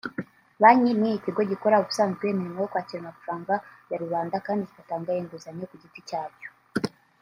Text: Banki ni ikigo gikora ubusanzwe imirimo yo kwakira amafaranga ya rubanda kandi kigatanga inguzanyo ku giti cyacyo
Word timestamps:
Banki 0.61 0.91
ni 1.01 1.09
ikigo 1.17 1.41
gikora 1.51 1.79
ubusanzwe 1.81 2.23
imirimo 2.27 2.57
yo 2.61 2.69
kwakira 2.71 2.99
amafaranga 3.01 3.53
ya 3.89 3.97
rubanda 4.03 4.35
kandi 4.45 4.67
kigatanga 4.69 5.17
inguzanyo 5.21 5.65
ku 5.69 5.75
giti 5.81 5.99
cyacyo 6.09 6.49